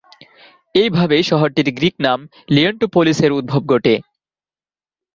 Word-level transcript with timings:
এইভাবেই 0.75 1.23
শহরটির 1.29 1.67
গ্রিক 1.77 1.95
নাম 1.99 2.19
"লিয়েন্টোপোলিস"-এর 2.49 3.31
উদ্ভব 3.39 3.61
ঘটে। 3.71 3.93